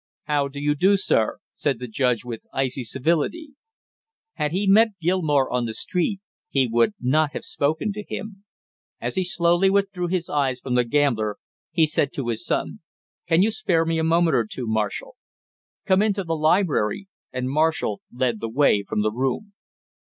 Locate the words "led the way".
18.11-18.81